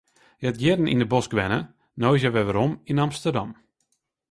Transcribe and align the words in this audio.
Hja 0.39 0.47
hat 0.49 0.61
jierren 0.61 0.91
yn 0.93 1.01
de 1.01 1.07
bosk 1.13 1.31
wenne, 1.37 1.59
no 1.99 2.07
is 2.17 2.23
hja 2.23 2.31
werom 2.35 2.73
yn 2.91 3.01
Amsterdam. 3.05 3.49